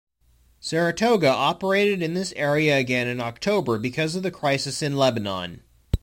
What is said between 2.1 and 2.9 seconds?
this area